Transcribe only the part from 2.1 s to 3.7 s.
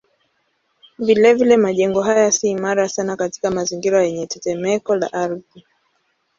si imara sana katika